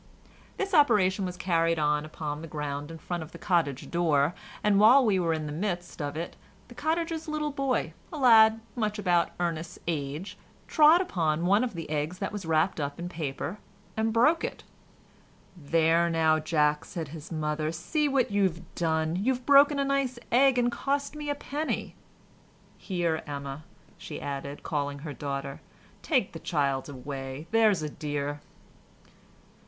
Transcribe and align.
This 0.57 0.73
operation 0.73 1.25
was 1.25 1.37
carried 1.37 1.77
on 1.77 2.05
upon 2.05 2.41
the 2.41 2.47
ground 2.47 2.89
in 2.89 2.97
front 2.97 3.21
of 3.21 3.33
the 3.33 3.37
cottage 3.37 3.91
door, 3.91 4.33
and 4.63 4.79
while 4.79 5.05
we 5.05 5.19
were 5.19 5.31
in 5.31 5.45
the 5.45 5.51
midst 5.51 6.01
of 6.01 6.17
it 6.17 6.35
the 6.69 6.73
cottager's 6.73 7.27
little 7.27 7.51
boy, 7.51 7.93
a 8.11 8.17
lad 8.17 8.61
much 8.75 8.97
about 8.97 9.29
Ernest's 9.39 9.77
age, 9.87 10.39
trod 10.67 11.01
upon 11.01 11.45
one 11.45 11.63
of 11.63 11.75
the 11.75 11.87
eggs 11.87 12.17
that 12.17 12.31
was 12.31 12.47
wrapped 12.47 12.79
up 12.79 12.97
in 12.97 13.09
paper 13.09 13.59
and 13.95 14.11
broke 14.11 14.43
it. 14.43 14.63
"There 15.55 16.09
now, 16.09 16.39
Jack," 16.39 16.83
said 16.83 17.09
his 17.09 17.31
mother, 17.31 17.71
"see 17.71 18.07
what 18.07 18.31
you've 18.31 18.61
done, 18.73 19.17
you've 19.17 19.45
broken 19.45 19.77
a 19.77 19.85
nice 19.85 20.17
egg 20.31 20.57
and 20.57 20.71
cost 20.71 21.15
me 21.15 21.29
a 21.29 21.35
penny—Here, 21.35 23.21
Emma," 23.27 23.65
she 23.99 24.19
added, 24.19 24.63
calling 24.63 24.97
her 25.05 25.13
daughter, 25.13 25.61
"take 26.01 26.31
the 26.31 26.39
child 26.39 26.89
away, 26.89 27.45
there's 27.51 27.83
a 27.83 27.89
dear." 27.91 28.39